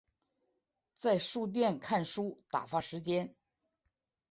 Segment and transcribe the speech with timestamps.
[0.95, 3.35] 在书店看书打发时间